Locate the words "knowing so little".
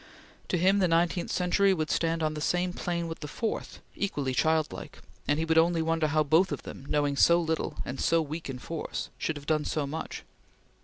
6.87-7.77